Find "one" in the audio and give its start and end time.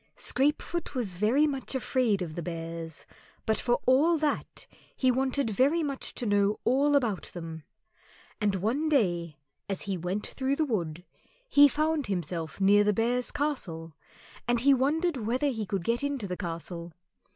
8.55-8.89